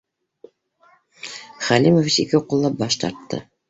Халимович 1.69 2.19
ике 2.27 2.45
ҡуллап 2.51 2.85
баш 2.85 3.03
тартты: 3.07 3.47